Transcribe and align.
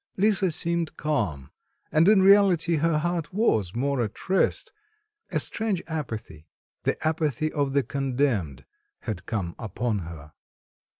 Lisa 0.17 0.49
seemed 0.49 0.97
calm; 0.97 1.51
and 1.91 2.09
in 2.09 2.23
reality, 2.23 2.77
her 2.77 2.97
heart 2.97 3.31
was 3.31 3.75
more 3.75 4.01
at 4.03 4.29
rest, 4.29 4.71
a 5.29 5.37
strange 5.39 5.83
apathy, 5.85 6.47
the 6.85 6.97
apathy 7.07 7.53
of 7.53 7.73
the 7.73 7.83
condemned 7.83 8.65
had 9.01 9.27
come 9.27 9.53
upon 9.59 9.99
her. 9.99 10.33